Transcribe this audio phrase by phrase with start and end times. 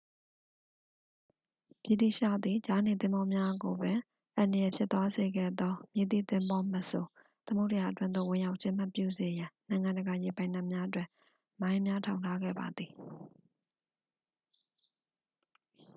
[1.83, 3.99] ဗြိတိသျှသည် ကြားနေသင်္ဘောများကိုပင်
[4.35, 7.05] အန္တရာယ်ဖြစ်သွားစေခဲ့သော မည်သည့်သင်္ဘောမဆို
[7.45, 11.07] သမုဒ္ဒရာအတွင်းသို့ဝင်ရောက်ခြင်းမပြုစေရန် နိုင်ငံတကာရေပိုင်နက်များတွင်
[11.61, 12.91] မိုင်းများထောင်ထားခဲ့ပါသည်